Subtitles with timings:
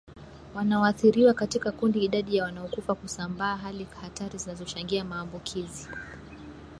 [0.55, 5.87] wanaoathiriwa katika kundi idadi ya wanaokufa kusambaa hali hatari zinazochangia maambukizi